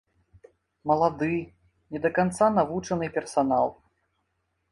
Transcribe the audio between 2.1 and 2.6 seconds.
канца